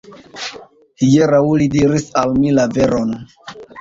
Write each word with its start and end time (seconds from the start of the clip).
Hieraŭ 1.03 1.43
li 1.63 1.67
diris 1.75 2.07
al 2.23 2.33
mi 2.39 2.55
la 2.57 2.67
veron. 2.79 3.13